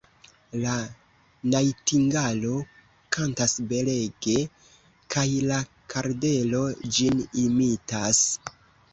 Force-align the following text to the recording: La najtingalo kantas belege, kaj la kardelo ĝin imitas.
La 0.59 0.75
najtingalo 1.55 2.53
kantas 3.15 3.53
belege, 3.73 4.33
kaj 5.15 5.25
la 5.51 5.59
kardelo 5.95 6.63
ĝin 6.97 7.21
imitas. 7.43 8.23